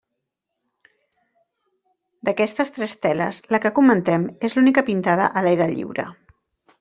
[2.29, 6.07] D'aquestes tres teles, la que comentem és l'única pintada a l'aire lliure.